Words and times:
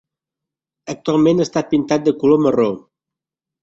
Actualment 0.95 1.45
està 1.47 1.65
pintada 1.77 2.09
de 2.11 2.17
color 2.25 2.45
marró. 2.49 2.69